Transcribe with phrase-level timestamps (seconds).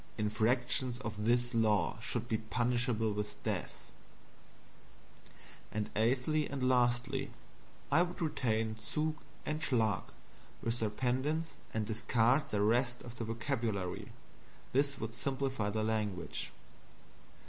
[0.17, 3.91] Infractions of this law should be punishable with death.
[5.71, 7.07] And eighthly, and last,
[7.91, 10.05] I would retain ZUG and SCHLAG,
[10.63, 14.11] with their pendants, and discard the rest of the vocabulary.
[14.73, 16.51] This would simplify the language.